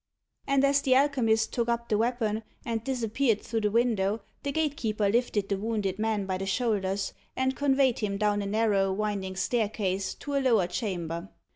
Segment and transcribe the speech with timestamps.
[0.47, 5.07] And as the alchemist took up the weapon, and disappeared through the window, the gatekeeper
[5.07, 10.15] lifted the wounded man by the shoulders, and conveyed him down a narrow, winding staircase
[10.15, 11.29] to a lower chamber.